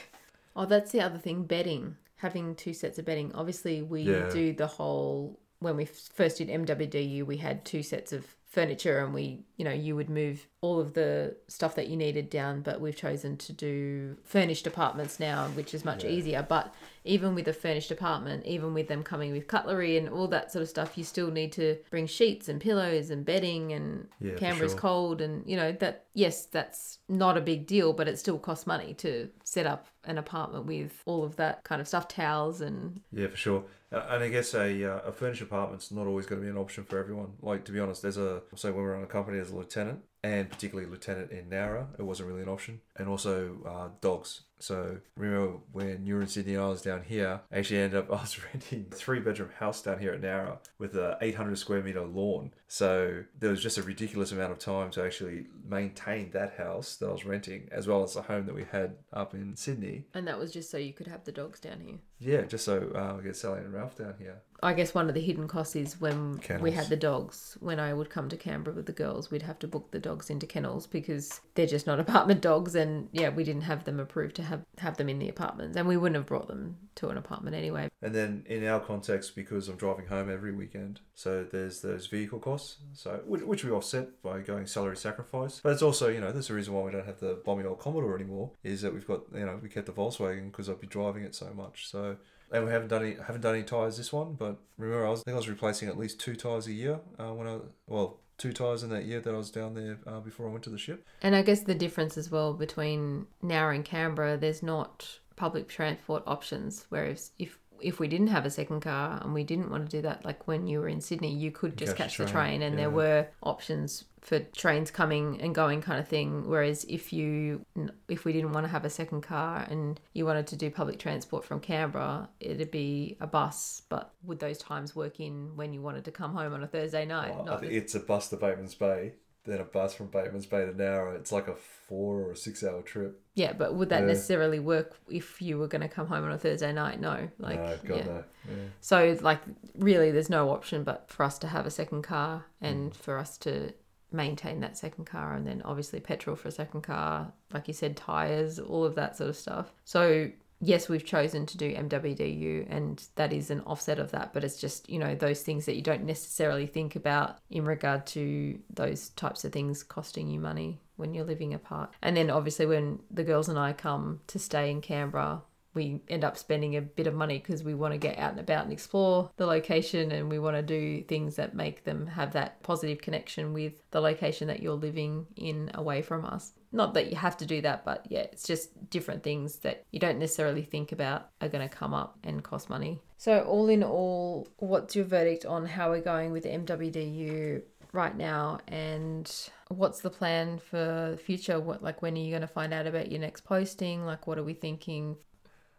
[0.56, 4.30] oh that's the other thing bedding having two sets of bedding obviously we Yeah.
[4.30, 9.14] do the whole when we first did mwdu we had two sets of furniture and
[9.14, 9.26] we
[9.58, 12.96] you know you would move all of the stuff that you needed down but we've
[12.96, 16.10] chosen to do furnished apartments now which is much Yeah.
[16.10, 20.28] easier but even with a furnished apartment even with them coming with cutlery and all
[20.30, 24.08] that sort of stuff you still need to bring sheets and pillows and bedding and
[24.20, 24.80] Yeah, Canberra's sure.
[24.80, 28.66] cold and you know that yes that's not a big deal but it still costs
[28.66, 33.02] money to set up an apartment with all of that kind of stuff towels and
[33.12, 33.64] Yeah, for sure.
[33.92, 36.84] And I guess a, uh, a furnished apartment's not always going to be an option
[36.84, 37.34] for everyone.
[37.42, 39.56] Like, to be honest, there's a, so when we were on a company as a
[39.56, 42.82] lieutenant, and particularly lieutenant in Nowra, it wasn't really an option.
[42.98, 44.42] And also uh, dogs.
[44.60, 48.00] So remember when you were in Sydney and I was down here, I actually ended
[48.00, 51.58] up, I was renting a three bedroom house down here at Nowra with a 800
[51.58, 52.52] square meter lawn.
[52.68, 57.08] So there was just a ridiculous amount of time to actually maintain that house that
[57.08, 60.06] I was renting, as well as the home that we had up in Sydney.
[60.14, 62.92] and that was just so you could have the dogs down here Yeah, just so
[62.96, 64.42] uh, we get Sally and Ralph down here.
[64.64, 67.58] I guess one of the hidden costs is when we had the dogs.
[67.60, 70.30] When I would come to Canberra with the girls, we'd have to book the dogs
[70.30, 74.36] into kennels because they're just not apartment dogs, and yeah, we didn't have them approved
[74.38, 77.18] to have have them in the apartments, and we wouldn't have brought them to an
[77.18, 77.90] apartment anyway.
[78.02, 82.40] And then in our context, because I'm driving home every weekend, so there's those vehicle
[82.40, 85.60] costs, so which, which we offset by going salary sacrifice.
[85.62, 87.80] But it's also, you know, there's a reason why we don't have the bomby old
[87.80, 88.52] Commodore anymore.
[88.64, 91.36] Is that we've got, you know, we kept the Volkswagen because I'd be driving it
[91.36, 91.88] so much.
[91.88, 92.18] So
[92.52, 94.34] and we haven't done any haven't done any tires this one.
[94.34, 97.00] But remember, I was I think I was replacing at least two tires a year
[97.20, 100.20] uh, when I well two tires in that year that I was down there uh,
[100.20, 101.06] before I went to the ship.
[101.22, 106.24] And I guess the difference as well between Nowra and Canberra, there's not public transport
[106.28, 106.86] options.
[106.90, 110.02] Whereas if if we didn't have a second car and we didn't want to do
[110.04, 112.62] that, like when you were in Sydney, you could just Catch catch, the train, train,
[112.64, 116.48] and there were options for trains coming and going kind of thing.
[116.48, 117.66] Whereas if you,
[118.10, 121.00] if we didn't want to have a second car and you wanted to do public
[121.00, 123.84] transport from Canberra, it'd be a bus.
[123.90, 127.06] But would those times work in when you wanted to come home on a Thursday
[127.06, 127.36] night?
[127.36, 129.14] Well, it's a bus to Bateman's Bay,
[129.48, 131.16] then a bus from Bateman's Bay to Nowra.
[131.16, 133.22] It's like a four or a six hour trip.
[133.34, 134.08] yeah, but would that Yeah.
[134.08, 137.00] necessarily work if you were going to come home on a Thursday night?
[137.00, 138.04] No, like no, God yeah.
[138.06, 138.24] no.
[138.50, 138.56] Yeah.
[138.82, 139.40] So like
[139.78, 142.68] really there's no option but for us to have a second car Mm.
[142.70, 143.74] and for us to
[144.12, 147.98] maintain that second car and then obviously petrol for a second car, like you said,
[147.98, 149.74] tires, all of that sort of stuff.
[149.84, 150.30] So
[150.60, 154.60] yes, we've chosen to do MWDU and that is an offset of that, but it's
[154.60, 159.10] just, you know, those things that you don't necessarily think about in regard to those
[159.10, 161.92] types of things costing you money when you're living apart.
[162.02, 165.44] And then obviously when the girls and I come to stay in Canberra,
[165.74, 168.40] we end up spending a bit of money because we want to get out and
[168.40, 172.34] about and explore the location and we want to do things that make them have
[172.34, 176.54] that positive connection with the location that you're living in away from us.
[176.72, 180.00] Not that you have to do that, but yeah, it's just different things that you
[180.00, 183.00] don't necessarily think about are going to come up and cost money.
[183.18, 187.62] So, all in all, what's your verdict on how we're going with MWDU
[187.94, 192.42] right now and what's the plan for the future what like when are you going
[192.42, 195.16] to find out about your next posting like what are we thinking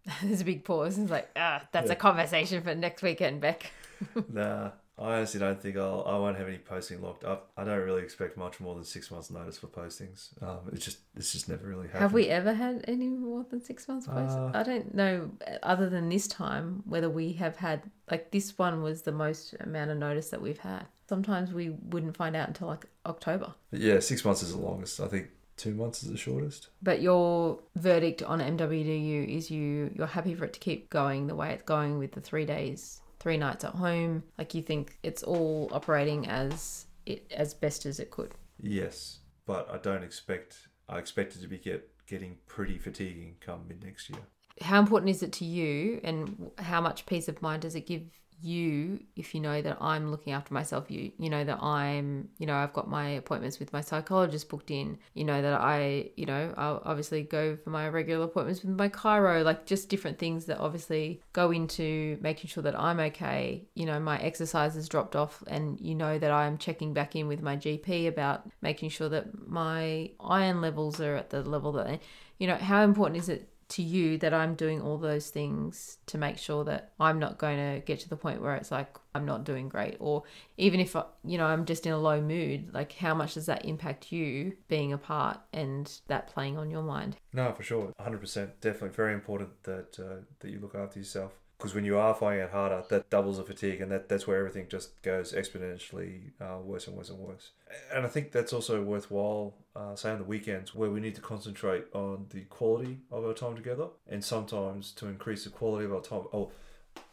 [0.22, 1.92] there's a big pause And it's like ah that's Yeah.
[1.92, 3.70] a conversation for next weekend beck
[4.32, 6.04] Nah, I honestly don't think I'll.
[6.06, 7.50] I won't have any posting locked up.
[7.56, 10.40] I don't really expect much more than six months' notice for postings.
[10.42, 12.02] Um, it's just it's just never really happened.
[12.02, 15.30] have we ever had any more than six months post Uh, i don't know
[15.64, 19.90] other than this time whether we have had like this one was the most amount
[19.90, 24.24] of notice that we've had sometimes we wouldn't find out until like october yeah, six
[24.24, 25.00] months is the longest.
[25.00, 25.28] I think
[25.58, 26.68] two months is the shortest.
[26.82, 31.34] But your verdict on MWDU is you you're happy for it to keep going the
[31.34, 34.22] way it's going with the three days, three nights at home.
[34.38, 38.32] Like you think it's all operating as it as best as it could.
[38.60, 40.68] Yes, but I don't expect.
[40.88, 44.20] I expect it to be get getting pretty fatiguing come mid next year.
[44.60, 48.02] How important is it to you, and how much peace of mind does it give
[48.40, 50.90] you if you know that I'm looking after myself?
[50.90, 54.70] You you know that I'm you know I've got my appointments with my psychologist booked
[54.70, 54.98] in.
[55.14, 58.88] You know that I you know I'll obviously go for my regular appointments with my
[58.88, 63.66] chiro, like just different things that obviously go into making sure that I'm okay.
[63.74, 67.28] You know my exercise has dropped off, and you know that I'm checking back in
[67.28, 72.00] with my GP about making sure that my iron levels are at the level that
[72.38, 76.16] you know how important is it to you that I'm doing all those things to
[76.16, 79.26] make sure that I'm not going to get to the point where it's like I'm
[79.26, 79.96] not doing great.
[80.00, 80.22] Or
[80.56, 83.46] even if I, you know I'm just in a low mood like how much does
[83.46, 87.16] that impact you being apart and that playing on your mind?
[87.32, 88.90] No, for sure, hundred percent, definitely.
[88.90, 91.32] Very important that uh, that you look after yourself.
[91.58, 94.38] Because when you are finding it harder, that doubles the fatigue, and that, that's where
[94.38, 97.50] everything just goes exponentially uh, worse and worse and worse.
[97.92, 101.20] And I think that's also worthwhile, uh, say on the weekends, where we need to
[101.20, 105.92] concentrate on the quality of our time together, and sometimes to increase the quality of
[105.92, 106.50] our time, or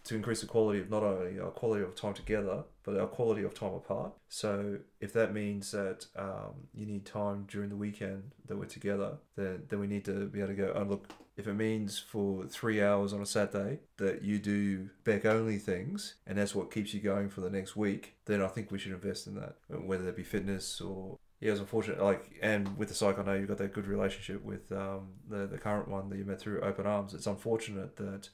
[0.05, 3.43] to increase the quality of not only our quality of time together, but our quality
[3.43, 4.13] of time apart.
[4.29, 9.17] So if that means that um, you need time during the weekend that we're together,
[9.35, 10.73] then then we need to be able to go.
[10.75, 15.25] Oh, look, if it means for three hours on a Saturday that you do back
[15.25, 18.71] only things, and that's what keeps you going for the next week, then I think
[18.71, 21.17] we should invest in that, whether that be fitness or.
[21.41, 22.01] Yeah, it's unfortunate.
[22.01, 25.47] Like, and with the psych, I know you've got that good relationship with um, the
[25.47, 27.13] the current one that you met through Open Arms.
[27.13, 28.29] It's unfortunate that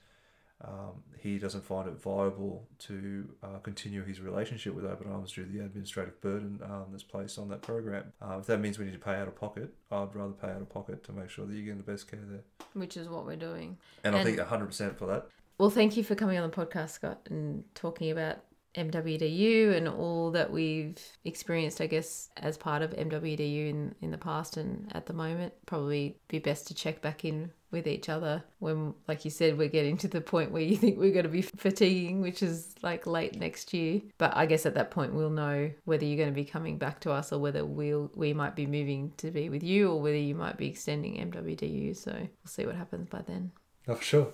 [0.64, 5.46] um, he doesn't find it viable to uh, continue his relationship with Open Arms due
[5.46, 8.12] to the administrative burden um, that's placed on that program.
[8.22, 10.62] Uh, if that means we need to pay out of pocket, I'd rather pay out
[10.62, 12.44] of pocket to make sure that you're getting the best care there.
[12.74, 15.28] which is what we're doing And, I think 100% for that.
[15.58, 18.38] well thank you for coming on the podcast Scott and talking about
[18.76, 24.18] MWDU and all that we've experienced, I guess, as part of MWDU in, in the
[24.18, 25.54] past and at the moment.
[25.66, 29.70] Probably be best to check back in with each other when, like you said, we're
[29.70, 33.08] getting to the point where you think we're going to be fatiguing, which is like
[33.08, 34.02] late next year.
[34.18, 37.00] But I guess at that point we'll know whether you're going to be coming back
[37.02, 40.18] to us or whether we'll we might be moving to be with you or whether
[40.18, 41.96] you might be extending MWDU.
[41.96, 43.52] So we'll see what happens by then.
[43.88, 44.28] No, for sure.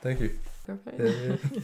[0.00, 0.38] Thank you.
[0.66, 1.00] Perfect.
[1.00, 1.62] Yeah, yeah.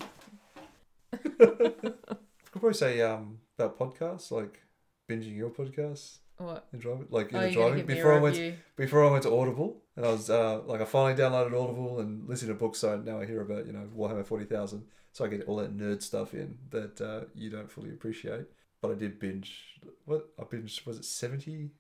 [1.12, 4.62] I could probably say um, about podcasts, like
[5.08, 6.66] binging your podcasts What?
[6.72, 7.86] and driving, like in Oh, driving.
[7.86, 8.54] Before I went, review.
[8.76, 12.28] before I went to Audible, and I was uh, like, I finally downloaded Audible and
[12.28, 12.78] listened to books.
[12.80, 15.76] So now I hear about you know Warhammer Forty Thousand, so I get all that
[15.76, 18.46] nerd stuff in that uh, you don't fully appreciate.
[18.80, 19.80] But I did binge.
[20.06, 21.70] What I binged was it seventy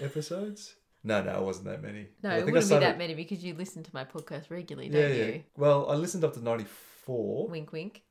[0.00, 0.74] episodes?
[1.02, 2.08] No, no, it wasn't that many.
[2.22, 4.90] No, I it wouldn't started- be that many because you listen to my podcast regularly,
[4.90, 5.24] don't yeah.
[5.24, 5.44] you?
[5.56, 6.66] Well, I listened up to ninety
[7.04, 7.48] four.
[7.48, 8.02] Wink, wink.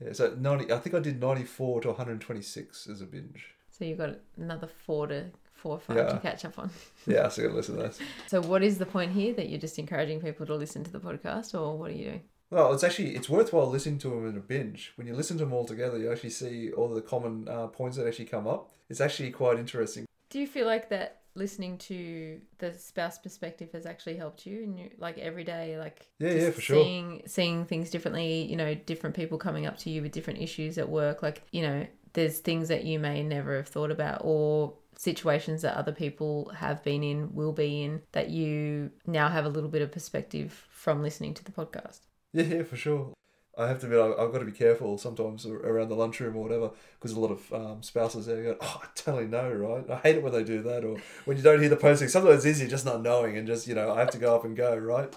[0.00, 0.70] Yeah, so ninety.
[0.70, 3.54] I think I did ninety four to one hundred twenty six as a binge.
[3.70, 5.30] So you've got another four to
[5.64, 6.08] four or five Yeah.
[6.12, 6.68] to catch up on.
[7.06, 7.98] Yeah, so I gotta listen to that.
[8.28, 11.00] So what is the point here that you're just encouraging people to listen to the
[11.00, 12.22] podcast, or what are you doing?
[12.50, 14.92] Well, it's actually it's worthwhile listening to them in a binge.
[14.96, 17.96] When you listen to them all together, you actually see all the common uh, points
[17.96, 18.70] that actually come up.
[18.90, 20.04] It's actually quite interesting.
[20.30, 24.76] Do you feel like that listening to the spouse perspective has actually helped you in
[24.78, 26.82] your like every day, like Yeah, yeah, for sure.
[26.84, 28.44] seeing seeing things differently?
[28.50, 31.22] You know, different people coming up to you with different issues at work.
[31.22, 35.76] Like you know, there's things that you may never have thought about, or situations that
[35.76, 39.82] other people have been in, will be in, that you now have a little bit
[39.82, 42.00] of perspective from listening to the podcast.
[42.32, 43.12] Yeah, for sure.
[43.56, 46.70] I have to admit, I've got to be careful sometimes around the lunchroom or whatever,
[46.98, 49.88] because a lot of um, spouses there go, "Oh, I totally know, right?
[49.88, 52.44] I hate it when they do that." Or when you don't hear the posting, sometimes
[52.44, 54.56] it's easy just not knowing and just you know I have to go up and
[54.56, 55.14] go, right?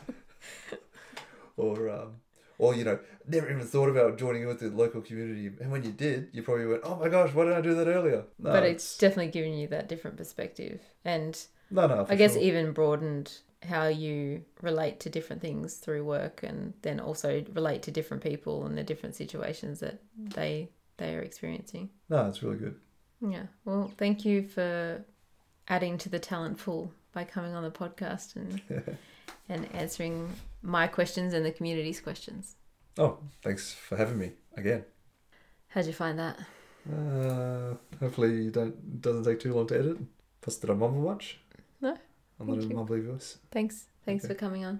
[1.58, 2.18] or um,
[2.58, 5.84] or you know, never even thought about joining in with the local community, and when
[5.84, 8.52] you did, you probably went, "Oh my gosh, why didn't I do that earlier?" No,
[8.52, 10.82] but it's definitely giving you that different perspective.
[11.06, 11.40] And
[11.70, 12.06] no, no.
[12.10, 12.42] I guess sure.
[12.42, 17.92] even broadened how you relate to different things through work and then also relate to
[17.92, 21.90] different people and the different situations that they they are experiencing.
[22.10, 22.76] no, it's really good.
[23.22, 23.48] Yeah.
[23.66, 25.04] Well, thank you for
[25.68, 28.62] adding to the talent pool by coming on the podcast and
[29.50, 30.30] and answering
[30.68, 32.56] my questions and the community's questions.
[32.98, 34.84] Oh, thanks for having me again.
[35.70, 36.38] How'd you find that?
[36.92, 39.98] Uh, hopefully, you don't it doesn't take too long to edit.
[40.42, 41.40] Plus, did I mumble much?
[41.82, 41.98] No,
[42.40, 43.38] I'm not thank a mumbly voice.
[43.52, 43.86] Thanks.
[44.06, 44.34] Thanks Okay.
[44.34, 44.80] for coming on.